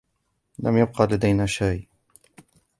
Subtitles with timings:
[0.59, 1.87] لم يبقى لدينا شاي.